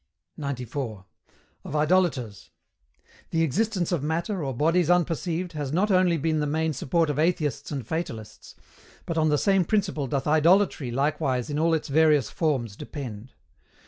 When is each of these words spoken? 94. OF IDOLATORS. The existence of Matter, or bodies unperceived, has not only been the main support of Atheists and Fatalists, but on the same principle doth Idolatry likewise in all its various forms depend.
94. 0.35 1.05
OF 1.63 1.75
IDOLATORS. 1.75 2.49
The 3.29 3.43
existence 3.43 3.91
of 3.91 4.01
Matter, 4.01 4.43
or 4.43 4.51
bodies 4.51 4.89
unperceived, 4.89 5.51
has 5.51 5.71
not 5.71 5.91
only 5.91 6.17
been 6.17 6.39
the 6.39 6.47
main 6.47 6.73
support 6.73 7.07
of 7.11 7.19
Atheists 7.19 7.69
and 7.71 7.85
Fatalists, 7.85 8.55
but 9.05 9.19
on 9.19 9.29
the 9.29 9.37
same 9.37 9.63
principle 9.63 10.07
doth 10.07 10.25
Idolatry 10.25 10.89
likewise 10.89 11.51
in 11.51 11.59
all 11.59 11.75
its 11.75 11.87
various 11.87 12.31
forms 12.31 12.75
depend. 12.75 13.33